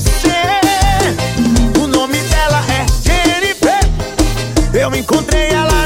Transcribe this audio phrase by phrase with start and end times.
[0.00, 1.80] ser.
[1.80, 3.78] O nome dela é Jennifer.
[4.74, 5.85] Eu encontrei ela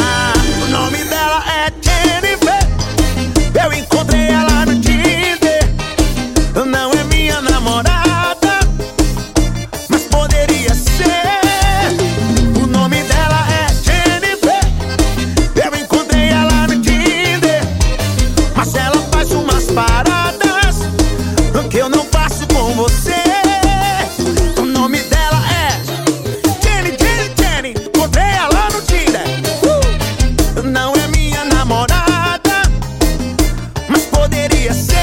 [34.69, 35.00] I said.